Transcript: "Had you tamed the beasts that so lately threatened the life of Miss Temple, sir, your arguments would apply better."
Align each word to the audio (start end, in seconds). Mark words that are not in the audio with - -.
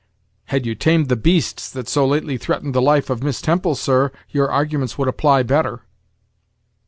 "Had 0.45 0.65
you 0.65 0.73
tamed 0.73 1.09
the 1.09 1.15
beasts 1.15 1.69
that 1.69 1.87
so 1.87 2.07
lately 2.07 2.35
threatened 2.35 2.73
the 2.73 2.81
life 2.81 3.11
of 3.11 3.21
Miss 3.21 3.39
Temple, 3.39 3.75
sir, 3.75 4.11
your 4.31 4.49
arguments 4.49 4.97
would 4.97 5.07
apply 5.07 5.43
better." 5.43 5.81